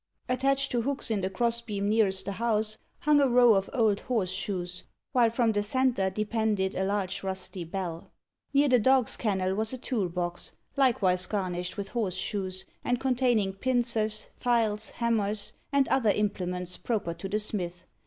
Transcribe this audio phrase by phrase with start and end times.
[0.27, 3.99] Attached to hooks in the cross beam nearest the house hung a row of old
[3.99, 8.11] horse shoes, while from the centre depended a large rusty bell.
[8.51, 13.53] Near the dog's kennel was a tool box, likewise garnished with horse shoes, and containing
[13.53, 17.83] pincers, files, hammers, and other implements proper to the smith.